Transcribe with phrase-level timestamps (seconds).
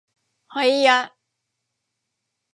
[0.53, 0.99] ฮ้อยยะ